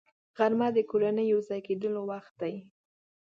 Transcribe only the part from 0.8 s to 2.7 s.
کورنۍ یو ځای کېدلو وخت دی